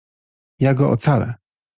Ja 0.59 0.73
go 0.73 0.89
ocalę! 0.89 1.33